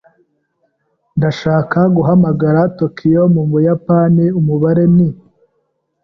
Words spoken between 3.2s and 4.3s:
mu Buyapani.